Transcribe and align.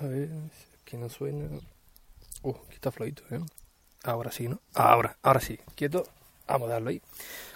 A 0.00 0.06
ver, 0.06 0.28
que 0.84 0.96
no 0.96 1.08
suena. 1.08 1.46
Uh, 2.42 2.50
aquí 2.66 2.74
está 2.74 2.90
flojito, 2.90 3.22
¿eh? 3.30 3.40
Ahora 4.02 4.32
sí, 4.32 4.48
¿no? 4.48 4.60
Ahora, 4.74 5.16
ahora 5.22 5.40
sí. 5.40 5.58
Quieto. 5.76 6.04
Vamos 6.48 6.68
a 6.68 6.72
darlo 6.72 6.90
ahí. 6.90 7.00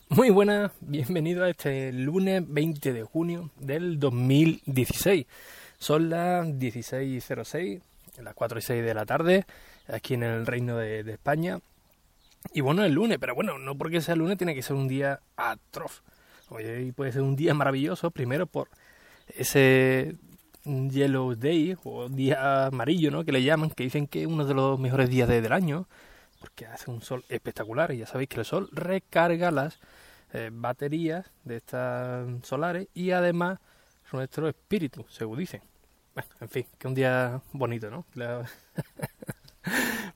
Muy 0.08 0.30
buenas, 0.30 0.70
bienvenido 0.80 1.44
a 1.44 1.50
este 1.50 1.92
lunes 1.92 2.42
20 2.46 2.92
de 2.92 3.02
junio 3.02 3.50
del 3.56 3.98
2016. 3.98 5.26
Son 5.78 6.08
las 6.08 6.46
16.06, 6.46 7.82
las 8.22 8.34
4 8.34 8.58
y 8.58 8.62
6 8.62 8.84
de 8.84 8.94
la 8.94 9.04
tarde, 9.04 9.44
aquí 9.88 10.14
en 10.14 10.22
el 10.22 10.46
Reino 10.46 10.76
de, 10.76 11.02
de 11.02 11.12
España. 11.12 11.60
Y 12.54 12.60
bueno, 12.60 12.84
es 12.84 12.92
lunes, 12.92 13.18
pero 13.18 13.34
bueno, 13.34 13.58
no 13.58 13.76
porque 13.76 14.00
sea 14.00 14.16
lunes 14.16 14.38
tiene 14.38 14.54
que 14.54 14.62
ser 14.62 14.76
un 14.76 14.88
día 14.88 15.20
atroz. 15.36 16.02
Hoy 16.50 16.92
puede 16.92 17.12
ser 17.12 17.22
un 17.22 17.36
día 17.36 17.52
maravilloso, 17.52 18.10
primero 18.10 18.46
por 18.46 18.68
ese 19.36 20.16
Yellow 20.90 21.34
Day 21.34 21.76
o 21.84 22.08
día 22.08 22.66
amarillo, 22.66 23.10
¿no? 23.10 23.24
Que 23.24 23.32
le 23.32 23.42
llaman, 23.42 23.70
que 23.70 23.84
dicen 23.84 24.06
que 24.06 24.22
es 24.22 24.26
uno 24.26 24.44
de 24.44 24.54
los 24.54 24.78
mejores 24.78 25.08
días 25.10 25.28
de- 25.28 25.40
del 25.40 25.52
año, 25.52 25.86
porque 26.40 26.66
hace 26.66 26.90
un 26.90 27.02
sol 27.02 27.24
espectacular 27.28 27.90
y 27.92 27.98
ya 27.98 28.06
sabéis 28.06 28.28
que 28.28 28.40
el 28.40 28.44
sol 28.46 28.68
recarga 28.72 29.50
las 29.50 29.78
eh, 30.34 30.50
baterías 30.52 31.26
de 31.44 31.56
estas 31.56 32.26
solares 32.44 32.88
y 32.94 33.12
además 33.12 33.58
nuestro 34.12 34.48
espíritu, 34.48 35.04
según 35.08 35.38
dicen. 35.38 35.62
Bueno, 36.14 36.28
en 36.40 36.48
fin, 36.48 36.66
que 36.78 36.86
un 36.88 36.94
día 36.94 37.40
bonito, 37.52 37.90
¿no? 37.90 38.04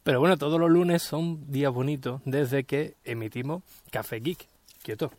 Pero 0.03 0.21
bueno, 0.21 0.37
todos 0.37 0.59
los 0.59 0.71
lunes 0.71 1.03
son 1.03 1.51
días 1.51 1.73
bonitos 1.73 2.21
desde 2.25 2.65
que 2.65 2.97
emitimos 3.05 3.63
Café 3.91 4.21
Geek, 4.21 4.47
quieto. 4.83 5.13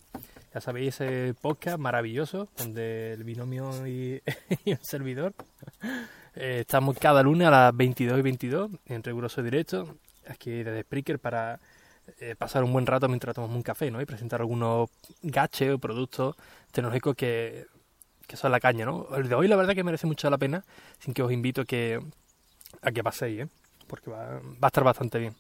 Ya 0.54 0.62
sabéis 0.62 1.02
ese 1.02 1.34
podcast 1.34 1.80
maravilloso 1.80 2.48
donde 2.58 3.14
el 3.14 3.24
binomio 3.24 3.88
y, 3.88 4.22
y 4.66 4.72
el 4.72 4.84
servidor 4.84 5.34
eh, 6.36 6.60
estamos 6.60 6.96
cada 7.00 7.24
lunes 7.24 7.48
a 7.48 7.52
las 7.52 7.76
22 7.76 8.20
y 8.20 8.22
22 8.22 8.72
en 8.86 9.02
riguroso 9.02 9.42
directo 9.42 9.98
aquí 10.28 10.52
desde 10.52 10.84
Spreaker 10.84 11.18
para 11.18 11.60
eh, 12.20 12.36
pasar 12.38 12.64
un 12.64 12.72
buen 12.72 12.86
rato 12.86 13.08
mientras 13.08 13.34
tomamos 13.34 13.56
un 13.56 13.64
café 13.64 13.90
¿no? 13.90 14.00
y 14.00 14.06
presentar 14.06 14.42
algunos 14.42 14.92
gaches 15.24 15.74
o 15.74 15.80
productos 15.80 16.36
tecnológicos 16.72 17.16
que, 17.16 17.66
que 18.28 18.38
son 18.38 18.52
la 18.52 18.60
caña. 18.60 18.86
¿no? 18.86 19.08
El 19.16 19.30
de 19.30 19.34
hoy 19.34 19.48
la 19.48 19.56
verdad 19.56 19.74
que 19.74 19.84
merece 19.84 20.06
mucho 20.06 20.30
la 20.30 20.38
pena, 20.38 20.64
sin 21.00 21.16
que 21.16 21.24
os 21.24 21.32
invito 21.32 21.66
que, 21.66 22.00
a 22.84 22.92
que 22.92 23.04
paséis, 23.04 23.42
¿eh? 23.42 23.48
porque 23.88 24.12
va, 24.12 24.40
va 24.40 24.40
a 24.62 24.68
estar 24.68 24.84
bastante 24.84 25.18
bien. 25.18 25.34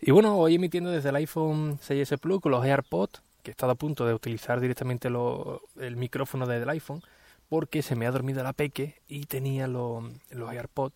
Y 0.00 0.12
bueno, 0.12 0.38
hoy 0.38 0.54
emitiendo 0.54 0.90
desde 0.90 1.08
el 1.08 1.16
iPhone 1.16 1.80
6S 1.80 2.18
Plus 2.18 2.40
con 2.40 2.52
los 2.52 2.64
AirPods, 2.64 3.22
que 3.40 3.50
he 3.50 3.52
estado 3.52 3.72
a 3.72 3.74
punto 3.76 4.06
de 4.06 4.14
utilizar 4.14 4.60
directamente 4.60 5.10
lo- 5.10 5.62
el 5.80 5.96
micrófono 5.96 6.46
desde 6.46 6.64
el 6.64 6.70
iPhone, 6.70 7.02
porque 7.48 7.82
se 7.82 7.96
me 7.96 8.06
ha 8.06 8.10
dormido 8.12 8.42
la 8.42 8.52
peque 8.52 9.00
y 9.08 9.24
tenía 9.26 9.66
lo- 9.68 10.08
los 10.30 10.50
AirPods 10.50 10.94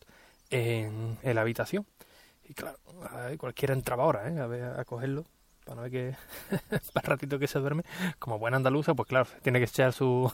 en, 0.50 1.18
en 1.22 1.34
la 1.34 1.40
habitación. 1.42 1.86
Y 2.48 2.54
claro, 2.54 2.78
cualquiera 3.38 3.74
entraba 3.74 4.04
ahora, 4.04 4.28
¿eh? 4.30 4.38
A 4.40 4.46
ver, 4.46 4.64
a 4.64 4.84
cogerlo, 4.84 5.24
para 5.64 5.76
no 5.76 5.82
ver 5.82 5.90
que, 5.92 6.16
para 6.94 7.08
ratito 7.10 7.38
que 7.38 7.48
se 7.48 7.58
duerme. 7.58 7.84
Como 8.18 8.38
buena 8.38 8.56
andaluza, 8.58 8.94
pues 8.94 9.08
claro, 9.08 9.28
tiene 9.42 9.58
que 9.60 9.64
echar 9.66 9.92
su, 9.92 10.32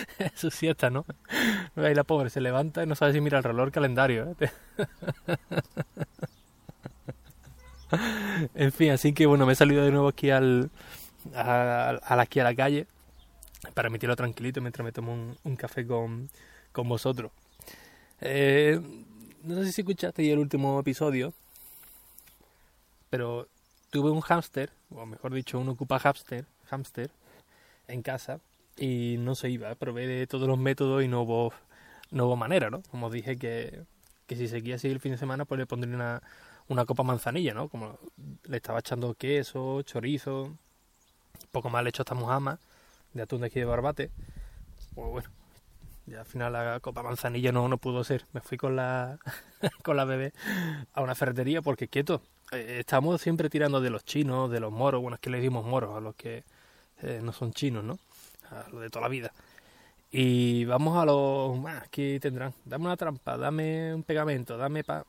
su 0.34 0.50
siesta, 0.50 0.90
¿no? 0.90 1.04
Ahí 1.76 1.94
la 1.94 2.04
pobre 2.04 2.30
se 2.30 2.40
levanta 2.40 2.82
y 2.82 2.86
no 2.86 2.94
sabe 2.94 3.12
si 3.12 3.20
mira 3.20 3.38
el 3.38 3.44
reloj 3.44 3.66
el 3.66 3.72
calendario, 3.72 4.36
¿eh? 4.40 4.50
En 8.54 8.72
fin, 8.72 8.90
así 8.90 9.12
que 9.12 9.26
bueno, 9.26 9.46
me 9.46 9.52
he 9.52 9.56
salido 9.56 9.84
de 9.84 9.90
nuevo 9.90 10.08
aquí 10.08 10.30
al, 10.30 10.70
a, 11.34 11.98
a 12.02 12.20
aquí 12.20 12.40
a 12.40 12.44
la 12.44 12.54
calle 12.54 12.86
para 13.74 13.88
emitirlo 13.88 14.16
tranquilito 14.16 14.60
mientras 14.60 14.84
me 14.84 14.92
tomo 14.92 15.12
un, 15.12 15.36
un 15.44 15.56
café 15.56 15.86
con, 15.86 16.30
con 16.72 16.88
vosotros. 16.88 17.30
Eh, 18.20 18.80
no 19.42 19.62
sé 19.62 19.72
si 19.72 19.80
escuchaste 19.80 20.30
el 20.30 20.38
último 20.38 20.78
episodio, 20.80 21.34
pero 23.10 23.48
tuve 23.90 24.10
un 24.10 24.20
hámster, 24.20 24.70
o 24.90 25.04
mejor 25.06 25.34
dicho, 25.34 25.58
un 25.58 25.68
ocupa 25.68 25.98
hámster, 25.98 26.46
hámster 26.66 27.10
en 27.88 28.02
casa 28.02 28.40
y 28.76 29.16
no 29.18 29.34
se 29.34 29.50
iba. 29.50 29.74
Probé 29.74 30.06
de 30.06 30.26
todos 30.26 30.48
los 30.48 30.58
métodos 30.58 31.02
y 31.04 31.08
no 31.08 31.22
hubo, 31.22 31.52
no 32.10 32.26
hubo 32.26 32.36
manera, 32.36 32.70
¿no? 32.70 32.82
Como 32.90 33.10
dije 33.10 33.36
que, 33.36 33.82
que 34.26 34.36
si 34.36 34.48
seguía 34.48 34.76
así 34.76 34.88
el 34.88 35.00
fin 35.00 35.12
de 35.12 35.18
semana, 35.18 35.44
pues 35.44 35.58
le 35.58 35.66
pondría 35.66 35.94
una, 35.94 36.22
una 36.68 36.84
copa 36.86 37.02
manzanilla, 37.02 37.54
¿no? 37.54 37.68
Como 37.68 37.98
le 38.44 38.56
estaba 38.56 38.80
echando 38.80 39.14
queso, 39.14 39.82
chorizo, 39.82 40.56
poco 41.52 41.70
más 41.70 41.82
le 41.84 41.90
echo 41.90 42.02
esta 42.02 42.14
mojama 42.14 42.58
de 43.12 43.22
atún 43.22 43.40
de 43.42 43.48
aquí 43.48 43.60
de 43.60 43.66
Barbate. 43.66 44.10
Pues 44.94 45.08
bueno, 45.10 45.30
ya 46.06 46.20
al 46.20 46.26
final 46.26 46.52
la 46.52 46.80
copa 46.80 47.02
manzanilla 47.02 47.52
no, 47.52 47.68
no 47.68 47.78
pudo 47.78 48.04
ser. 48.04 48.26
Me 48.32 48.40
fui 48.40 48.58
con 48.58 48.76
la, 48.76 49.18
con 49.84 49.96
la 49.96 50.04
bebé 50.04 50.32
a 50.94 51.02
una 51.02 51.14
ferretería 51.14 51.62
porque 51.62 51.88
quieto. 51.88 52.22
eh, 52.52 52.78
estamos 52.80 53.20
siempre 53.22 53.48
tirando 53.50 53.80
de 53.80 53.90
los 53.90 54.04
chinos, 54.04 54.50
de 54.50 54.60
los 54.60 54.72
moros. 54.72 55.00
Bueno, 55.02 55.16
es 55.16 55.20
que 55.20 55.30
le 55.30 55.40
dimos 55.40 55.64
moros 55.66 55.96
a 55.96 56.00
los 56.00 56.14
que 56.16 56.44
eh, 57.02 57.20
no 57.22 57.32
son 57.32 57.52
chinos, 57.52 57.84
¿no? 57.84 57.98
A 58.50 58.68
lo 58.70 58.80
de 58.80 58.90
toda 58.90 59.02
la 59.04 59.08
vida. 59.08 59.32
Y 60.10 60.64
vamos 60.66 60.96
a 60.98 61.04
los 61.06 61.58
más 61.58 61.88
que 61.90 62.18
tendrán. 62.20 62.54
Dame 62.64 62.86
una 62.86 62.96
trampa, 62.96 63.36
dame 63.38 63.94
un 63.94 64.02
pegamento, 64.04 64.56
dame 64.58 64.84
pa. 64.84 65.04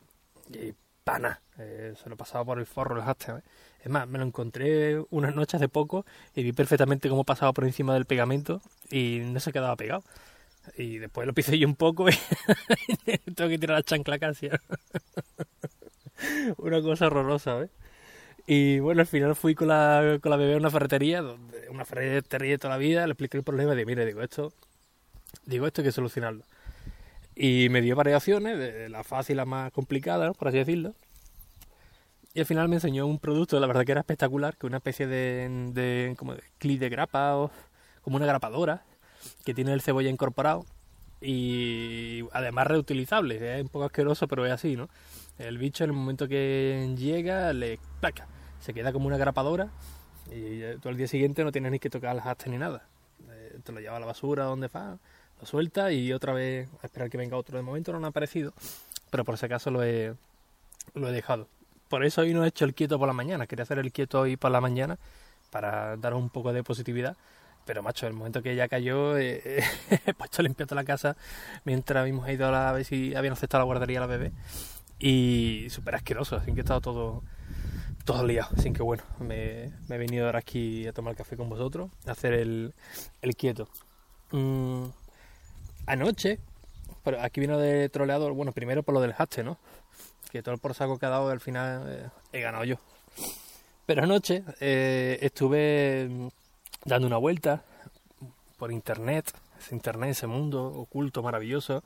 Pana. 1.04 1.42
Eh, 1.58 1.94
se 2.02 2.10
lo 2.10 2.18
pasaba 2.18 2.46
por 2.46 2.60
el 2.60 2.66
forro 2.66 2.98
el 2.98 3.04
hashtag. 3.04 3.40
¿eh? 3.40 3.44
Es 3.84 3.90
más, 3.90 4.08
me 4.08 4.20
lo 4.20 4.26
encontré 4.26 5.04
unas 5.10 5.36
noches 5.36 5.56
hace 5.56 5.70
poco 5.70 6.06
y 6.36 6.44
vi 6.44 6.54
perfectamente 6.54 7.10
cómo 7.10 7.24
pasaba 7.24 7.54
por 7.54 7.66
encima 7.66 7.94
del 7.94 8.06
pegamento 8.06 8.62
y 8.90 9.22
no 9.24 9.40
se 9.40 9.52
quedaba 9.52 9.76
pegado. 9.76 10.04
Y 10.78 10.98
después 10.98 11.28
lo 11.28 11.34
pisé 11.34 11.60
yo 11.60 11.68
un 11.68 11.76
poco 11.76 12.10
y 12.10 12.14
tengo 13.36 13.50
que 13.50 13.60
tirar 13.60 13.78
la 13.78 13.84
chancla 13.84 14.18
casi. 14.18 14.50
una 16.58 16.82
cosa 16.82 17.08
horrorosa, 17.08 17.56
¿ves? 17.56 17.70
Y 18.46 18.80
bueno, 18.80 19.02
al 19.02 19.08
final 19.08 19.36
fui 19.36 19.56
con 19.56 19.70
la, 19.70 20.20
con 20.22 20.30
la 20.30 20.36
bebé 20.36 20.56
a 20.56 20.58
una 20.58 20.70
ferretería, 20.70 21.24
una 21.70 21.86
ferretería 21.86 22.52
de 22.52 22.58
toda 22.58 22.74
la 22.74 22.78
vida, 22.78 23.08
le 23.08 23.14
expliqué 23.14 23.38
el 23.38 23.44
problema 23.44 23.74
y 23.74 23.78
dije, 23.78 23.86
mire, 23.86 24.06
digo, 24.06 24.22
esto, 24.22 24.52
digo, 25.46 25.66
esto 25.66 25.82
hay 25.82 25.86
que 25.86 25.92
solucionarlo. 25.94 26.44
Y 27.36 27.70
me 27.70 27.82
dio 27.82 27.96
variaciones, 27.96 28.58
de 28.58 28.90
la 28.90 29.04
fácil 29.04 29.40
a 29.40 29.46
más 29.46 29.72
complicada, 29.72 30.28
¿no? 30.28 30.34
por 30.34 30.50
así 30.50 30.58
decirlo. 30.58 30.94
Y 32.36 32.40
al 32.40 32.46
final 32.46 32.68
me 32.68 32.76
enseñó 32.76 33.06
un 33.06 33.20
producto, 33.20 33.60
la 33.60 33.68
verdad 33.68 33.86
que 33.86 33.92
era 33.92 34.02
espectacular, 34.02 34.58
que 34.58 34.66
una 34.66 34.78
especie 34.78 35.06
de, 35.08 35.70
de 35.74 36.16
como 36.18 36.34
de 36.34 36.44
clip 36.58 36.80
de 36.80 36.90
grapa 36.90 37.38
o 37.38 37.52
como 38.02 38.18
una 38.18 38.26
grapadora 38.26 38.84
que 39.46 39.54
tiene 39.54 39.74
el 39.74 39.82
cebolla 39.82 40.10
incorporado 40.10 40.66
y 41.22 42.26
además 42.34 42.68
reutilizable. 42.68 43.58
Es 43.58 43.62
un 43.62 43.70
poco 43.70 43.86
asqueroso, 43.86 44.28
pero 44.28 44.46
es 44.46 44.52
así, 44.52 44.76
¿no? 44.76 44.90
El 45.38 45.58
bicho 45.58 45.84
en 45.84 45.92
el 45.92 45.96
momento 45.96 46.28
que 46.28 46.94
llega 46.98 47.54
le 47.54 47.80
placa, 48.00 48.28
se 48.60 48.74
queda 48.74 48.92
como 48.92 49.08
una 49.08 49.18
grapadora 49.18 49.70
y 50.30 50.62
eh, 50.62 50.78
tú 50.82 50.90
al 50.90 50.98
día 50.98 51.08
siguiente 51.08 51.44
no 51.44 51.52
tienes 51.52 51.72
ni 51.72 51.80
que 51.80 51.90
tocar 51.90 52.16
las 52.16 52.26
hastas 52.26 52.48
ni 52.50 52.58
nada. 52.58 52.88
Eh, 53.30 53.60
te 53.64 53.72
lo 53.72 53.80
lleva 53.80 53.98
a 53.98 54.00
la 54.00 54.06
basura 54.06 54.46
donde 54.46 54.68
va, 54.68 55.00
lo 55.40 55.46
suelta 55.46 55.92
y 55.92 56.14
otra 56.14 56.34
vez 56.34 56.70
a 56.82 56.86
esperar 56.86 57.10
que 57.10 57.18
venga 57.18 57.38
otro. 57.38 57.58
De 57.58 57.64
momento 57.64 57.92
no 57.92 58.00
me 58.00 58.08
ha 58.08 58.10
aparecido, 58.10 58.54
pero 59.10 59.26
por 59.26 59.38
si 59.38 59.46
acaso 59.46 59.72
lo 59.72 59.84
he, 59.84 60.14
lo 60.94 61.10
he 61.10 61.12
dejado. 61.12 61.48
Por 61.90 62.04
eso 62.06 62.22
hoy 62.22 62.34
no 62.34 62.44
he 62.44 62.48
hecho 62.48 62.66
el 62.66 62.74
quieto 62.74 62.98
por 62.98 63.08
la 63.08 63.14
mañana. 63.14 63.46
Quería 63.46 63.64
hacer 63.64 63.80
el 63.80 63.92
quieto 63.92 64.22
hoy 64.22 64.38
por 64.38 64.52
la 64.52 64.62
mañana 64.62 64.98
para 65.52 65.96
dar 65.98 66.14
un 66.14 66.30
poco 66.30 66.52
de 66.54 66.64
positividad. 66.64 67.16
Pero 67.66 67.82
macho, 67.82 68.08
el 68.08 68.14
momento 68.14 68.42
que 68.42 68.56
ya 68.56 68.68
cayó, 68.68 69.18
eh, 69.18 69.64
he 70.06 70.14
puesto 70.14 70.44
toda 70.54 70.76
la 70.76 70.84
casa 70.84 71.16
mientras 71.64 72.02
habíamos 72.02 72.28
ido 72.30 72.48
a, 72.48 72.52
la, 72.52 72.70
a 72.70 72.74
ver 72.74 72.84
si 72.84 73.16
habían 73.16 73.34
aceptado 73.34 73.62
la 73.62 73.66
guardería 73.66 74.00
la 74.00 74.08
bebé. 74.08 74.32
Y 75.00 75.68
súper 75.70 75.96
asqueroso, 75.96 76.36
así 76.36 76.52
que 76.54 76.60
he 76.60 76.64
estado 76.64 76.82
todo, 76.82 77.24
todo 78.06 78.26
liado. 78.26 78.50
Así 78.58 78.74
que 78.74 78.84
bueno, 78.84 79.04
me, 79.20 79.72
me 79.88 79.96
he 79.96 79.98
venido 79.98 80.26
ahora 80.26 80.40
aquí 80.40 80.88
a 80.88 80.94
tomar 80.94 81.16
café 81.16 81.38
con 81.38 81.50
vosotros, 81.50 81.90
a 82.06 82.12
hacer 82.12 82.34
el, 82.34 82.74
el 83.22 83.36
quieto. 83.36 83.70
Mm, 84.32 84.86
anoche, 85.86 86.40
pero 87.04 87.22
aquí 87.22 87.40
vino 87.40 87.58
de 87.58 87.90
troleador, 87.90 88.34
bueno, 88.34 88.52
primero 88.52 88.84
por 88.84 88.94
lo 88.94 89.02
del 89.02 89.14
haste, 89.18 89.44
¿no? 89.44 89.58
Que 90.32 90.42
todo 90.42 90.56
el 90.56 90.62
por 90.62 90.74
saco 90.74 90.98
que 90.98 91.06
ha 91.06 91.10
dado 91.10 91.30
al 91.30 91.40
final 91.40 91.84
eh, 91.88 92.10
he 92.32 92.42
ganado 92.42 92.64
yo. 92.64 92.78
Pero 93.86 94.04
anoche 94.04 94.44
eh, 94.60 95.20
estuve 95.22 96.10
dando 96.86 97.08
una 97.08 97.18
vuelta 97.18 97.64
por 98.58 98.72
internet, 98.72 99.32
ese 99.60 99.76
internet, 99.76 100.12
ese 100.12 100.28
mundo 100.28 100.66
oculto, 100.66 101.22
maravilloso, 101.22 101.84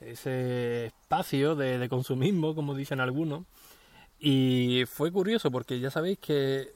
ese 0.00 0.86
espacio 0.86 1.54
de, 1.54 1.78
de 1.78 1.88
consumismo, 1.88 2.54
como 2.54 2.74
dicen 2.74 3.00
algunos. 3.00 3.44
Y 4.18 4.84
fue 4.86 5.12
curioso 5.12 5.50
porque 5.50 5.78
ya 5.78 5.90
sabéis 5.90 6.18
que 6.18 6.72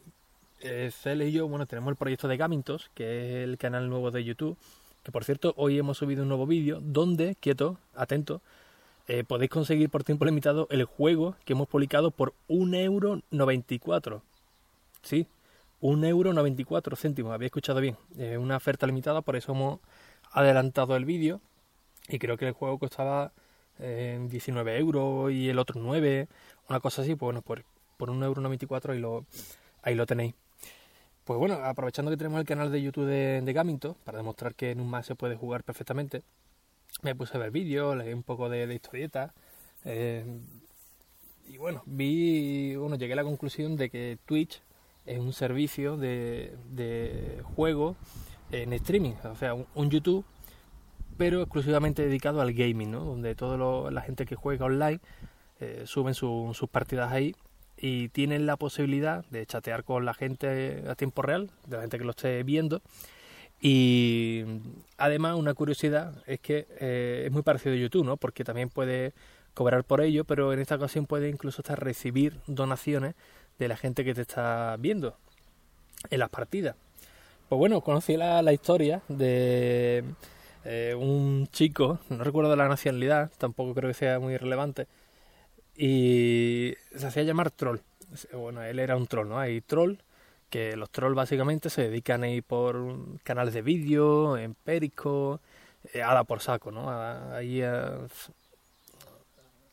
eh, 0.60 0.90
Cel 0.92 1.22
y 1.22 1.32
yo, 1.32 1.48
bueno, 1.48 1.66
tenemos 1.66 1.90
el 1.90 1.96
proyecto 1.96 2.28
de 2.28 2.36
Gamintos, 2.36 2.90
que 2.94 3.42
es 3.42 3.48
el 3.48 3.56
canal 3.56 3.88
nuevo 3.88 4.10
de 4.10 4.24
YouTube, 4.24 4.58
que 5.02 5.12
por 5.12 5.24
cierto, 5.24 5.54
hoy 5.56 5.78
hemos 5.78 5.98
subido 5.98 6.22
un 6.22 6.28
nuevo 6.28 6.46
vídeo 6.46 6.80
donde, 6.80 7.36
quieto, 7.36 7.78
atento, 7.94 8.42
eh, 9.08 9.24
podéis 9.24 9.50
conseguir 9.50 9.90
por 9.90 10.04
tiempo 10.04 10.24
limitado 10.24 10.68
el 10.70 10.84
juego 10.84 11.36
que 11.44 11.54
hemos 11.54 11.68
publicado 11.68 12.10
por 12.10 12.34
1,94€. 12.48 14.22
Sí, 15.02 15.26
1,94€ 15.80 16.96
céntimos, 16.96 17.32
había 17.32 17.46
escuchado 17.46 17.80
bien. 17.80 17.96
Es 18.16 18.38
una 18.38 18.56
oferta 18.56 18.86
limitada, 18.86 19.22
por 19.22 19.36
eso 19.36 19.52
hemos 19.52 19.80
adelantado 20.30 20.96
el 20.96 21.04
vídeo. 21.04 21.40
Y 22.08 22.18
creo 22.18 22.36
que 22.36 22.46
el 22.46 22.52
juego 22.52 22.78
costaba 22.78 23.32
eh, 23.78 24.18
19 24.30 24.78
euros 24.78 25.32
y 25.32 25.48
el 25.48 25.58
otro 25.58 25.80
9, 25.80 26.28
una 26.68 26.80
cosa 26.80 27.02
así. 27.02 27.14
Pues 27.14 27.26
bueno, 27.28 27.42
por, 27.42 27.64
por 27.96 28.10
1,94€ 28.10 28.90
ahí 28.90 28.98
lo, 28.98 29.24
ahí 29.82 29.94
lo 29.94 30.06
tenéis. 30.06 30.34
Pues 31.30 31.38
bueno, 31.38 31.60
aprovechando 31.62 32.10
que 32.10 32.16
tenemos 32.16 32.40
el 32.40 32.44
canal 32.44 32.72
de 32.72 32.82
YouTube 32.82 33.06
de, 33.06 33.40
de 33.40 33.94
para 34.04 34.18
demostrar 34.18 34.56
que 34.56 34.72
en 34.72 34.80
un 34.80 34.90
más 34.90 35.06
se 35.06 35.14
puede 35.14 35.36
jugar 35.36 35.62
perfectamente, 35.62 36.24
me 37.02 37.14
puse 37.14 37.36
a 37.36 37.38
ver 37.38 37.52
vídeos, 37.52 37.96
leí 37.96 38.12
un 38.12 38.24
poco 38.24 38.48
de, 38.48 38.66
de 38.66 38.74
historieta. 38.74 39.32
Eh, 39.84 40.24
y 41.46 41.56
bueno, 41.56 41.84
vi, 41.86 42.74
bueno, 42.74 42.96
llegué 42.96 43.12
a 43.12 43.16
la 43.16 43.22
conclusión 43.22 43.76
de 43.76 43.90
que 43.90 44.18
Twitch 44.26 44.60
es 45.06 45.20
un 45.20 45.32
servicio 45.32 45.96
de, 45.96 46.56
de 46.68 47.40
juego 47.54 47.94
en 48.50 48.72
streaming, 48.72 49.12
o 49.22 49.36
sea, 49.36 49.54
un, 49.54 49.88
YouTube, 49.88 50.24
pero 51.16 51.42
exclusivamente 51.42 52.04
dedicado 52.04 52.40
al 52.40 52.52
gaming, 52.52 52.90
¿no? 52.90 53.04
Donde 53.04 53.36
toda 53.36 53.92
la 53.92 54.00
gente 54.00 54.26
que 54.26 54.34
juega 54.34 54.64
online 54.64 54.98
eh, 55.60 55.84
suben 55.86 56.14
su, 56.14 56.50
sus 56.54 56.68
partidas 56.68 57.12
ahí 57.12 57.36
y 57.80 58.08
tienen 58.10 58.46
la 58.46 58.56
posibilidad 58.56 59.24
de 59.30 59.46
chatear 59.46 59.84
con 59.84 60.04
la 60.04 60.14
gente 60.14 60.84
a 60.88 60.94
tiempo 60.94 61.22
real, 61.22 61.50
de 61.66 61.76
la 61.76 61.82
gente 61.82 61.98
que 61.98 62.04
lo 62.04 62.10
esté 62.10 62.42
viendo. 62.42 62.82
Y 63.60 64.44
además 64.96 65.36
una 65.36 65.54
curiosidad 65.54 66.14
es 66.26 66.40
que 66.40 66.66
eh, 66.78 67.24
es 67.26 67.32
muy 67.32 67.42
parecido 67.42 67.74
a 67.74 67.78
YouTube, 67.78 68.04
¿no? 68.04 68.16
Porque 68.16 68.44
también 68.44 68.68
puede 68.68 69.12
cobrar 69.54 69.84
por 69.84 70.00
ello, 70.00 70.24
pero 70.24 70.52
en 70.52 70.60
esta 70.60 70.76
ocasión 70.76 71.06
puede 71.06 71.28
incluso 71.28 71.62
hasta 71.62 71.76
recibir 71.76 72.38
donaciones 72.46 73.14
de 73.58 73.68
la 73.68 73.76
gente 73.76 74.04
que 74.04 74.14
te 74.14 74.22
está 74.22 74.76
viendo 74.78 75.16
en 76.10 76.20
las 76.20 76.30
partidas. 76.30 76.76
Pues 77.48 77.58
bueno, 77.58 77.80
conocí 77.80 78.16
la, 78.16 78.42
la 78.42 78.52
historia 78.52 79.02
de 79.08 80.04
eh, 80.64 80.94
un 80.98 81.48
chico, 81.52 81.98
no 82.08 82.22
recuerdo 82.22 82.54
la 82.56 82.68
nacionalidad, 82.68 83.30
tampoco 83.38 83.74
creo 83.74 83.90
que 83.90 83.94
sea 83.94 84.18
muy 84.20 84.36
relevante, 84.36 84.86
y 85.82 86.74
se 86.94 87.06
hacía 87.06 87.22
llamar 87.22 87.50
troll. 87.50 87.78
Bueno, 88.34 88.62
él 88.62 88.78
era 88.78 88.96
un 88.96 89.06
troll, 89.06 89.28
¿no? 89.28 89.38
Hay 89.38 89.62
troll, 89.62 89.96
que 90.50 90.76
los 90.76 90.90
trolls 90.90 91.16
básicamente 91.16 91.70
se 91.70 91.82
dedican 91.88 92.22
a 92.22 92.28
ir 92.28 92.42
por 92.42 93.18
canales 93.22 93.54
de 93.54 93.62
vídeo, 93.62 94.36
en 94.36 94.54
Perico, 94.54 95.40
eh, 95.94 96.02
a 96.02 96.12
la 96.12 96.24
por 96.24 96.40
saco, 96.40 96.70
¿no? 96.70 96.90
Ahí 97.32 97.62
a, 97.62 97.98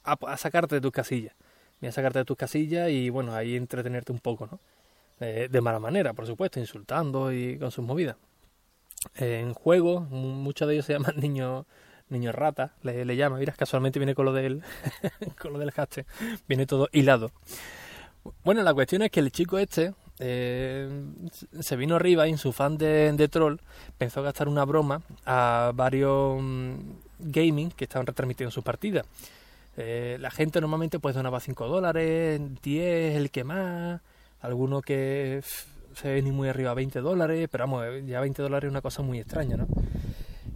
a, 0.05 0.13
a, 0.13 0.37
sacarte 0.37 0.75
de 0.75 0.81
tus 0.81 0.93
casillas. 0.93 1.35
a 1.81 1.91
sacarte 1.91 2.19
de 2.19 2.25
tus 2.25 2.37
casillas 2.37 2.89
y, 2.89 3.09
bueno, 3.09 3.35
ahí 3.35 3.57
entretenerte 3.57 4.13
un 4.13 4.19
poco, 4.19 4.47
¿no? 4.47 4.61
Eh, 5.19 5.49
de 5.51 5.61
mala 5.61 5.79
manera, 5.79 6.13
por 6.13 6.25
supuesto, 6.25 6.59
insultando 6.61 7.33
y 7.33 7.57
con 7.59 7.71
sus 7.71 7.83
movidas. 7.83 8.15
En 9.15 9.53
juego, 9.53 10.01
muchos 10.01 10.69
de 10.69 10.75
ellos 10.75 10.85
se 10.85 10.93
llaman 10.93 11.15
niños 11.17 11.65
niño 12.09 12.31
rata, 12.31 12.73
le, 12.83 13.15
llama, 13.15 13.37
mira, 13.37 13.53
casualmente 13.53 13.99
viene 13.99 14.15
con 14.15 14.25
lo 14.25 14.33
del 14.33 14.63
con 15.41 15.53
lo 15.53 15.59
del 15.59 15.71
hashtag, 15.71 16.05
viene 16.47 16.65
todo 16.65 16.89
hilado. 16.91 17.31
Bueno, 18.43 18.61
la 18.63 18.73
cuestión 18.73 19.01
es 19.01 19.11
que 19.11 19.19
el 19.19 19.31
chico 19.31 19.57
este 19.57 19.93
eh, 20.19 20.89
se 21.59 21.75
vino 21.75 21.95
arriba 21.95 22.27
y 22.27 22.31
en 22.31 22.37
su 22.37 22.51
fan 22.51 22.77
de, 22.77 23.27
troll 23.31 23.57
pensó 23.97 24.23
gastar 24.23 24.47
una 24.47 24.65
broma 24.65 25.01
a 25.25 25.71
varios 25.75 26.39
um, 26.39 26.77
gaming 27.19 27.71
que 27.71 27.85
estaban 27.85 28.07
retransmitiendo 28.07 28.51
sus 28.51 28.63
partidas. 28.63 29.05
Eh, 29.77 30.17
la 30.19 30.31
gente 30.31 30.59
normalmente 30.59 30.99
pues 30.99 31.13
donaba 31.13 31.39
5 31.39 31.67
dólares, 31.67 32.41
10 32.63 33.15
el 33.15 33.29
que 33.29 33.43
más, 33.43 34.01
alguno 34.41 34.81
que 34.81 35.41
se 35.93 36.13
ve 36.13 36.21
ni 36.21 36.31
muy 36.31 36.49
arriba 36.49 36.73
20 36.73 36.99
dólares, 37.01 37.47
pero 37.51 37.65
vamos, 37.65 37.85
ya 38.05 38.19
20 38.19 38.41
dólares 38.41 38.67
es 38.67 38.71
una 38.71 38.81
cosa 38.81 39.03
muy 39.03 39.19
extraña, 39.19 39.57
¿no? 39.57 39.67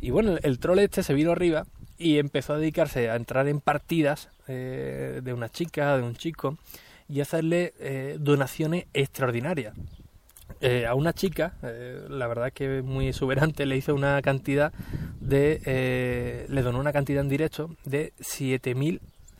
Y 0.01 0.09
bueno, 0.09 0.35
el 0.41 0.57
troll 0.57 0.79
este 0.79 1.03
se 1.03 1.13
vino 1.13 1.31
arriba 1.31 1.67
y 1.99 2.17
empezó 2.17 2.53
a 2.53 2.57
dedicarse 2.57 3.11
a 3.11 3.15
entrar 3.15 3.47
en 3.47 3.61
partidas 3.61 4.29
eh, 4.47 5.21
de 5.23 5.33
una 5.33 5.47
chica, 5.49 5.95
de 5.95 6.03
un 6.03 6.15
chico, 6.15 6.57
y 7.07 7.21
hacerle 7.21 7.73
eh, 7.79 8.17
donaciones 8.19 8.85
extraordinarias. 8.93 9.75
Eh, 10.59 10.85
a 10.85 10.95
una 10.95 11.13
chica, 11.13 11.53
la 11.61 12.27
verdad 12.27 12.51
que 12.51 12.81
muy 12.81 13.07
exuberante, 13.07 13.65
le 13.65 13.77
hizo 13.77 13.95
una 13.95 14.21
cantidad 14.21 14.73
de. 15.19 16.45
Le 16.49 16.61
donó 16.61 16.79
una 16.79 16.93
cantidad 16.93 17.21
en 17.23 17.29
directo 17.29 17.75
de 17.83 18.13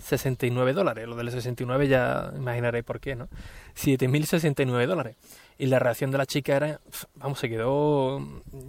7.069 0.01 0.73
dólares. 0.73 1.07
Lo 1.07 1.15
del 1.15 1.31
69 1.31 1.87
ya 1.87 2.31
imaginaréis 2.35 2.83
por 2.83 2.99
qué, 2.99 3.15
¿no? 3.15 3.27
7.069 3.75 4.85
dólares. 4.85 5.15
Y 5.57 5.67
la 5.67 5.79
reacción 5.79 6.11
de 6.11 6.17
la 6.17 6.25
chica 6.25 6.55
era, 6.55 6.79
vamos, 7.15 7.39
se 7.39 7.47
quedó 7.47 8.19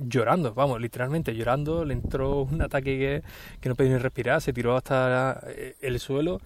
llorando, 0.01 0.53
vamos, 0.53 0.81
literalmente 0.81 1.35
llorando, 1.35 1.85
le 1.85 1.95
entró 1.95 2.43
un 2.43 2.61
ataque 2.61 2.99
que, 2.99 3.23
que 3.61 3.69
no 3.69 3.75
podía 3.75 3.93
ni 3.93 3.99
respirar, 3.99 4.43
se 4.43 4.53
tiró 4.53 4.77
hasta 4.77 5.43
el 5.81 5.99
suelo, 6.01 6.41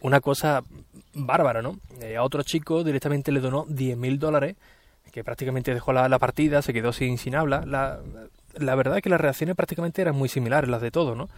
una 0.00 0.20
cosa 0.20 0.62
bárbara, 1.14 1.62
¿no? 1.62 1.78
Eh, 2.02 2.16
a 2.16 2.22
otro 2.22 2.42
chico 2.42 2.84
directamente 2.84 3.32
le 3.32 3.40
donó 3.40 3.64
10.000 3.66 4.18
dólares, 4.18 4.56
que 5.12 5.24
prácticamente 5.24 5.72
dejó 5.72 5.92
la, 5.92 6.08
la, 6.08 6.18
partida, 6.18 6.60
se 6.60 6.72
quedó 6.72 6.92
sin, 6.92 7.16
sin 7.16 7.34
habla. 7.36 7.64
La, 7.64 8.00
la 8.58 8.74
verdad 8.74 8.98
es 8.98 9.02
que 9.02 9.08
las 9.08 9.20
reacciones 9.20 9.56
prácticamente 9.56 10.02
eran 10.02 10.14
muy 10.14 10.28
similares, 10.28 10.68
las 10.68 10.82
de 10.82 10.90
todos, 10.90 11.16
¿no? 11.16 11.28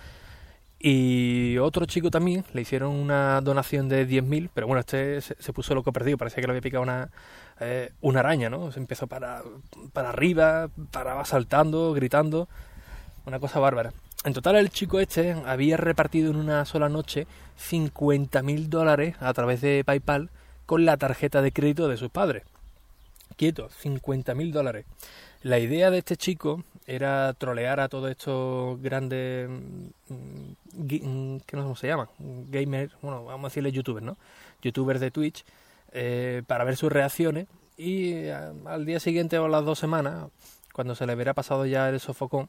Y 0.88 1.58
otro 1.58 1.84
chico 1.86 2.12
también 2.12 2.44
le 2.52 2.60
hicieron 2.60 2.92
una 2.92 3.40
donación 3.40 3.88
de 3.88 4.06
10.000, 4.06 4.50
pero 4.54 4.68
bueno, 4.68 4.78
este 4.78 5.20
se, 5.20 5.52
puso 5.52 5.74
loco 5.74 5.92
perdido, 5.92 6.16
parecía 6.16 6.40
que 6.40 6.46
le 6.46 6.52
había 6.52 6.60
picado 6.60 6.84
una, 6.84 7.10
eh, 7.58 7.90
una 8.02 8.20
araña, 8.20 8.50
¿no? 8.50 8.70
Se 8.70 8.78
empezó 8.78 9.08
para, 9.08 9.42
para 9.92 10.10
arriba, 10.10 10.70
paraba 10.92 11.24
saltando, 11.24 11.92
gritando, 11.92 12.48
una 13.24 13.40
cosa 13.40 13.58
bárbara. 13.58 13.94
En 14.22 14.32
total 14.32 14.54
el 14.54 14.70
chico 14.70 15.00
este 15.00 15.32
había 15.44 15.76
repartido 15.76 16.30
en 16.30 16.36
una 16.36 16.64
sola 16.64 16.88
noche 16.88 17.26
50.000 17.68 18.68
dólares 18.68 19.16
a 19.18 19.34
través 19.34 19.60
de 19.62 19.82
PayPal 19.84 20.30
con 20.66 20.84
la 20.84 20.96
tarjeta 20.98 21.42
de 21.42 21.50
crédito 21.50 21.88
de 21.88 21.96
sus 21.96 22.10
padres. 22.10 22.44
Quieto, 23.36 23.70
50.000 23.82 24.52
dólares. 24.52 24.86
La 25.46 25.60
idea 25.60 25.92
de 25.92 25.98
este 25.98 26.16
chico 26.16 26.64
era 26.88 27.32
trolear 27.34 27.78
a 27.78 27.88
todos 27.88 28.10
estos 28.10 28.82
grandes, 28.82 29.48
mm, 29.48 30.86
¿qué 30.88 30.98
no 31.56 31.62
sé 31.62 31.62
cómo 31.62 31.76
se 31.76 31.86
llaman? 31.86 32.08
Gamers, 32.18 32.92
bueno, 33.00 33.24
vamos 33.24 33.44
a 33.44 33.48
decirle 33.50 33.70
youtubers, 33.70 34.04
¿no? 34.04 34.16
Youtubers 34.60 34.98
de 34.98 35.12
Twitch, 35.12 35.44
eh, 35.92 36.42
para 36.48 36.64
ver 36.64 36.76
sus 36.76 36.90
reacciones 36.90 37.46
y 37.76 38.14
eh, 38.14 38.34
al 38.64 38.86
día 38.86 38.98
siguiente 38.98 39.38
o 39.38 39.46
las 39.46 39.64
dos 39.64 39.78
semanas, 39.78 40.30
cuando 40.72 40.96
se 40.96 41.06
le 41.06 41.14
hubiera 41.14 41.32
pasado 41.32 41.64
ya 41.64 41.88
el 41.90 42.00
sofocón, 42.00 42.48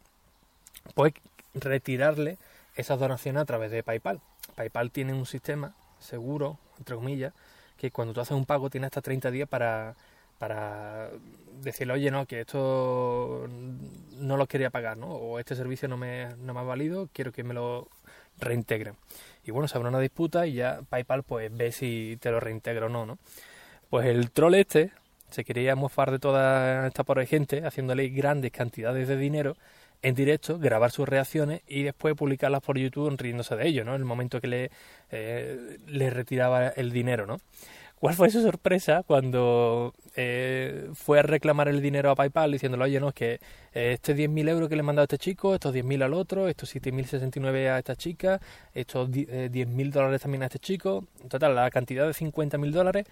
pues 0.96 1.14
retirarle 1.54 2.40
esas 2.76 3.00
donaciones 3.00 3.44
a 3.44 3.46
través 3.46 3.70
de 3.70 3.84
PayPal. 3.84 4.22
PayPal 4.56 4.90
tiene 4.90 5.14
un 5.14 5.28
sistema 5.28 5.76
seguro, 6.00 6.58
entre 6.80 6.96
comillas, 6.96 7.36
que 7.78 7.92
cuando 7.92 8.16
tú 8.16 8.22
haces 8.22 8.36
un 8.36 8.46
pago 8.48 8.72
tiene 8.72 8.88
hasta 8.88 9.02
30 9.04 9.30
días 9.30 9.48
para, 9.48 9.96
para 10.38 11.10
decirle, 11.62 11.94
oye, 11.94 12.12
no, 12.12 12.26
que 12.26 12.42
esto 12.42 13.48
no 14.20 14.38
lo 14.38 14.48
quería 14.48 14.70
pagar, 14.70 14.98
¿no? 14.98 15.08
O 15.08 15.40
este 15.40 15.56
servicio 15.56 15.88
no 15.88 15.98
me, 15.98 16.36
no 16.38 16.54
me 16.54 16.60
ha 16.60 16.64
valido, 16.64 17.10
quiero 17.14 17.32
que 17.32 17.44
me 17.44 17.54
lo 17.54 17.90
reintegren. 18.40 18.96
Y 19.46 19.52
bueno, 19.52 19.68
se 19.68 19.78
abre 19.78 19.90
una 19.90 20.00
disputa 20.00 20.46
y 20.48 20.54
ya 20.54 20.82
PayPal 20.90 21.24
pues 21.24 21.56
ve 21.56 21.72
si 21.72 22.18
te 22.22 22.32
lo 22.32 22.40
reintegra 22.40 22.88
o 22.88 22.90
no, 22.90 23.06
¿no? 23.06 23.18
Pues 23.90 24.06
el 24.08 24.32
troll 24.32 24.56
este 24.56 24.92
se 25.30 25.44
quería 25.44 25.76
mofar 25.76 26.12
de 26.12 26.20
toda 26.20 26.88
esta 26.88 27.04
pobre 27.04 27.26
gente 27.26 27.66
haciéndole 27.66 28.10
grandes 28.10 28.52
cantidades 28.52 29.08
de 29.08 29.18
dinero 29.18 29.56
en 30.02 30.16
directo, 30.16 30.60
grabar 30.60 30.92
sus 30.92 31.10
reacciones 31.10 31.62
y 31.68 31.84
después 31.84 32.16
publicarlas 32.16 32.62
por 32.62 32.78
YouTube 32.78 33.18
riéndose 33.18 33.56
de 33.56 33.68
ello, 33.68 33.84
¿no? 33.84 33.96
En 33.96 34.02
el 34.02 34.06
momento 34.06 34.40
que 34.40 34.48
le, 34.48 34.72
eh, 35.12 35.78
le 35.88 36.10
retiraba 36.10 36.70
el 36.70 36.92
dinero, 36.92 37.26
¿no? 37.26 37.40
¿Cuál 38.00 38.14
fue 38.14 38.30
su 38.30 38.44
sorpresa 38.44 39.02
cuando 39.08 39.94
eh, 40.16 40.90
fue 40.94 41.18
a 41.20 41.24
reclamar 41.24 41.68
el 41.68 41.82
dinero 41.82 42.12
a 42.12 42.16
PayPal 42.16 42.52
diciéndole, 42.52 42.84
oye, 42.84 43.00
no, 43.00 43.10
es 43.10 43.16
que 43.16 43.34
eh, 43.74 43.94
este 43.94 44.16
10.000 44.16 44.50
euros 44.50 44.70
que 44.70 44.76
le 44.76 44.82
he 44.82 44.84
mandado 44.84 45.04
a 45.04 45.06
este 45.06 45.18
chico, 45.18 45.56
estos 45.56 45.74
10.000 45.74 46.04
al 46.04 46.14
otro, 46.14 46.48
estos 46.48 46.76
7.069 46.76 47.70
a 47.70 47.80
esta 47.80 47.96
chica, 47.96 48.40
estos 48.76 49.10
10.000 49.10 49.92
dólares 49.92 50.22
también 50.22 50.44
a 50.44 50.46
este 50.46 50.60
chico, 50.60 51.08
en 51.24 51.30
total, 51.30 51.56
la 51.56 51.72
cantidad 51.72 52.06
de 52.06 52.14
50.000 52.14 52.72
dólares 52.72 53.06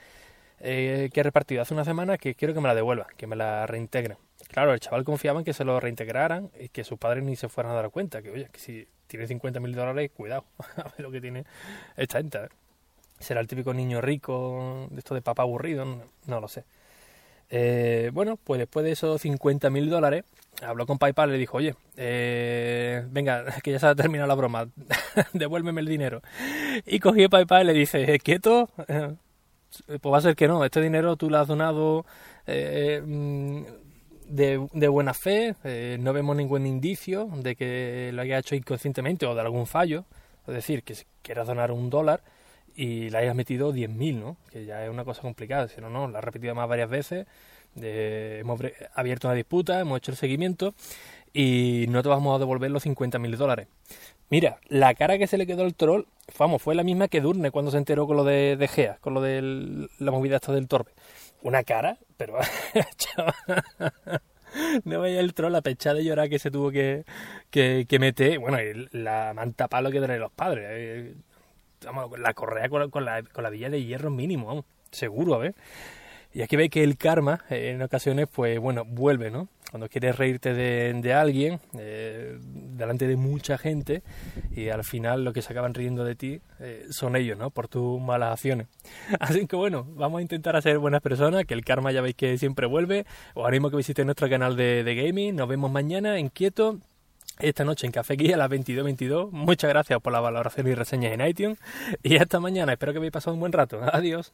eh, 0.59 1.09
que 1.11 1.19
he 1.19 1.23
repartido 1.23 1.63
hace 1.63 1.73
una 1.73 1.83
semana 1.83 2.17
que 2.19 2.35
quiero 2.35 2.53
que 2.53 2.61
me 2.61 2.67
la 2.67 2.75
devuelva, 2.75 3.07
que 3.17 3.25
me 3.25 3.35
la 3.35 3.65
reintegren. 3.65 4.17
Claro, 4.49 4.71
el 4.71 4.79
chaval 4.79 5.03
confiaba 5.03 5.39
en 5.39 5.45
que 5.45 5.53
se 5.53 5.65
lo 5.65 5.79
reintegraran 5.79 6.51
y 6.59 6.69
que 6.69 6.83
sus 6.83 6.99
padres 6.99 7.23
ni 7.23 7.35
se 7.35 7.49
fueran 7.49 7.73
a 7.73 7.75
dar 7.75 7.89
cuenta. 7.89 8.21
Que, 8.21 8.29
oye, 8.29 8.49
que 8.51 8.59
si 8.59 8.87
tiene 9.07 9.25
50 9.25 9.59
mil 9.59 9.73
dólares, 9.73 10.11
cuidado, 10.15 10.45
a 10.77 10.83
ver 10.83 10.99
lo 10.99 11.11
que 11.11 11.21
tiene 11.21 11.45
esta 11.97 12.19
gente. 12.19 12.49
¿Será 13.25 13.41
el 13.41 13.47
típico 13.47 13.73
niño 13.73 14.01
rico, 14.01 14.87
de 14.91 14.99
esto 14.99 15.15
de 15.15 15.23
papá 15.23 15.41
aburrido? 15.41 15.83
No, 16.27 16.39
lo 16.39 16.47
sé. 16.47 16.63
Eh, 17.49 18.11
bueno, 18.13 18.37
pues 18.37 18.59
después 18.59 18.85
de 18.85 18.91
esos 18.91 19.19
50 19.19 19.71
mil 19.71 19.89
dólares, 19.89 20.25
habló 20.61 20.85
con 20.85 20.99
PayPal 20.99 21.29
y 21.29 21.31
le 21.31 21.37
dijo, 21.39 21.57
oye, 21.57 21.73
eh, 21.97 23.03
venga, 23.09 23.45
que 23.63 23.71
ya 23.71 23.79
se 23.79 23.87
ha 23.87 23.95
terminado 23.95 24.27
la 24.27 24.35
broma, 24.35 24.69
devuélveme 25.33 25.81
el 25.81 25.87
dinero. 25.87 26.21
Y 26.85 26.99
cogió 26.99 27.27
PayPal 27.27 27.63
y 27.63 27.65
le 27.65 27.73
dice, 27.73 28.19
quieto, 28.19 28.69
eh, 28.87 29.15
pues 29.99 30.13
va 30.13 30.19
a 30.19 30.21
ser 30.21 30.35
que 30.35 30.47
no, 30.47 30.63
este 30.63 30.79
dinero 30.79 31.15
tú 31.15 31.31
lo 31.31 31.39
has 31.39 31.47
donado 31.47 32.05
eh, 32.45 33.01
mm, 33.03 33.63
de, 34.27 34.67
de, 34.71 34.87
buena 34.87 35.15
fe, 35.15 35.55
no 35.97 36.13
vemos 36.13 36.35
ningún 36.35 36.67
indicio 36.67 37.27
de 37.37 37.55
que 37.55 38.11
lo 38.13 38.21
haya 38.21 38.37
hecho 38.37 38.53
inconscientemente 38.53 39.25
o 39.25 39.33
de 39.33 39.41
algún 39.41 39.65
fallo, 39.65 40.05
es 40.47 40.53
decir, 40.53 40.83
que 40.83 40.95
quieras 41.23 41.47
donar 41.47 41.71
un 41.71 41.89
dólar 41.89 42.21
y 42.75 43.09
le 43.09 43.17
hayas 43.17 43.35
metido 43.35 43.73
10.000, 43.73 44.19
¿no? 44.19 44.37
Que 44.51 44.65
ya 44.65 44.83
es 44.83 44.89
una 44.89 45.05
cosa 45.05 45.21
complicada, 45.21 45.67
si 45.67 45.81
no, 45.81 45.89
no, 45.89 46.07
la 46.07 46.19
has 46.19 46.23
repetido 46.23 46.55
más 46.55 46.67
varias 46.67 46.89
veces, 46.89 47.25
eh, 47.81 48.37
hemos 48.41 48.59
abierto 48.93 49.27
una 49.27 49.35
disputa, 49.35 49.79
hemos 49.79 49.97
hecho 49.97 50.11
el 50.11 50.17
seguimiento 50.17 50.73
y 51.33 51.85
no 51.89 52.01
te 52.01 52.09
vamos 52.09 52.35
a 52.35 52.39
devolver 52.39 52.71
los 52.71 52.85
50.000 52.85 53.35
dólares. 53.35 53.67
Mira, 54.29 54.57
la 54.67 54.93
cara 54.95 55.17
que 55.17 55.27
se 55.27 55.37
le 55.37 55.45
quedó 55.45 55.63
al 55.63 55.75
troll, 55.75 56.05
vamos, 56.39 56.61
fue 56.61 56.75
la 56.75 56.83
misma 56.83 57.07
que 57.07 57.21
Durne 57.21 57.51
cuando 57.51 57.71
se 57.71 57.77
enteró 57.77 58.07
con 58.07 58.17
lo 58.17 58.23
de, 58.23 58.69
Gea, 58.71 58.97
con 59.01 59.13
lo 59.13 59.21
de 59.21 59.87
la 59.99 60.11
movida 60.11 60.37
esta 60.37 60.51
del 60.51 60.67
torbe. 60.67 60.91
Una 61.43 61.63
cara, 61.63 61.99
pero 62.17 62.37
no 64.83 64.99
vaya 64.99 65.19
el 65.19 65.33
troll 65.33 65.51
la 65.51 65.61
pechada 65.61 65.97
de 65.97 66.05
llorar 66.05 66.29
que 66.29 66.39
se 66.39 66.49
tuvo 66.49 66.71
que, 66.71 67.05
que, 67.51 67.85
que 67.87 67.99
meter. 67.99 68.39
Bueno, 68.39 68.57
la 68.91 69.33
manta 69.35 69.67
palo 69.67 69.91
que 69.91 70.01
tener 70.01 70.19
los 70.19 70.31
padres. 70.31 71.15
Vamos, 71.83 72.19
la 72.19 72.33
correa 72.33 72.69
con 72.69 72.81
la, 72.81 72.87
con 72.89 73.05
la, 73.05 73.23
con 73.23 73.43
la 73.43 73.49
villa 73.49 73.69
de 73.69 73.83
hierro 73.83 74.09
mínimo, 74.09 74.47
vamos, 74.47 74.65
seguro, 74.91 75.35
a 75.35 75.39
ver. 75.39 75.55
Y 76.35 76.41
aquí 76.41 76.57
veis 76.57 76.69
que 76.69 76.83
el 76.83 76.97
karma, 76.97 77.45
eh, 77.49 77.71
en 77.73 77.81
ocasiones, 77.81 78.27
pues 78.29 78.59
bueno, 78.59 78.83
vuelve, 78.83 79.31
¿no? 79.31 79.47
Cuando 79.71 79.87
quieres 79.87 80.17
reírte 80.17 80.53
de, 80.53 80.93
de 80.93 81.13
alguien, 81.13 81.61
eh, 81.79 82.37
delante 82.41 83.07
de 83.07 83.15
mucha 83.15 83.57
gente, 83.57 84.03
y 84.51 84.67
al 84.67 84.83
final 84.83 85.23
lo 85.23 85.31
que 85.31 85.41
se 85.41 85.53
acaban 85.53 85.73
riendo 85.73 86.03
de 86.03 86.15
ti 86.15 86.41
eh, 86.59 86.87
son 86.89 87.15
ellos, 87.15 87.37
¿no? 87.37 87.51
Por 87.51 87.69
tus 87.69 88.01
malas 88.01 88.33
acciones. 88.33 88.67
Así 89.21 89.47
que 89.47 89.55
bueno, 89.55 89.85
vamos 89.91 90.19
a 90.19 90.21
intentar 90.23 90.57
hacer 90.57 90.77
buenas 90.77 90.99
personas, 91.01 91.45
que 91.45 91.53
el 91.53 91.63
karma 91.63 91.93
ya 91.93 92.01
veis 92.01 92.15
que 92.15 92.37
siempre 92.37 92.67
vuelve. 92.67 93.05
Os 93.33 93.47
animo 93.47 93.69
a 93.69 93.71
que 93.71 93.77
visitéis 93.77 94.05
nuestro 94.05 94.29
canal 94.29 94.57
de, 94.57 94.83
de 94.83 94.93
gaming. 94.95 95.37
Nos 95.37 95.47
vemos 95.47 95.71
mañana 95.71 96.19
en 96.19 96.27
Quieto 96.27 96.79
esta 97.39 97.65
noche 97.65 97.85
en 97.85 97.91
Café 97.91 98.15
Guía 98.15 98.35
a 98.35 98.37
las 98.37 98.49
22.22. 98.49 99.31
Muchas 99.31 99.69
gracias 99.69 99.99
por 100.01 100.13
la 100.13 100.19
valoración 100.19 100.67
y 100.67 100.75
reseñas 100.75 101.13
en 101.13 101.25
iTunes. 101.25 101.59
Y 102.03 102.17
hasta 102.17 102.39
mañana. 102.39 102.73
Espero 102.73 102.93
que 102.93 102.99
hayáis 102.99 103.11
pasado 103.11 103.33
un 103.33 103.39
buen 103.39 103.51
rato. 103.51 103.79
Adiós. 103.91 104.33